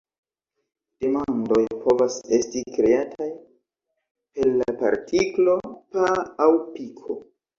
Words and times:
Demandoj 1.03 1.59
povas 1.83 2.15
esti 2.37 2.63
kreataj 2.77 3.27
per 4.39 4.49
la 4.63 4.75
partiklo 4.79 5.55
-"pa" 5.69 6.09
aŭ 6.47 6.51
"piko". 6.79 7.21